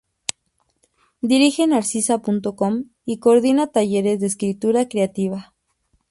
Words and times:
Dirige 1.21 1.67
Narcisa.com 1.67 2.85
y 3.05 3.19
coordina 3.19 3.67
talleres 3.67 4.19
de 4.19 4.25
escritura 4.25 4.89
creativa. 4.89 5.53